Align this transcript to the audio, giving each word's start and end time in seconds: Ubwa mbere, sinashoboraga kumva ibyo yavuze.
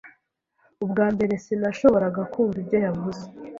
Ubwa 0.83 1.05
mbere, 1.13 1.33
sinashoboraga 1.45 2.21
kumva 2.31 2.57
ibyo 2.63 2.77
yavuze. 2.85 3.23